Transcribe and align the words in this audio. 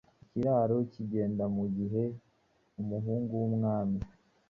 icyicaro 0.23 0.75
cyigengamugihe 0.91 2.03
umuhungu 2.81 3.31
wumwami 3.41 3.99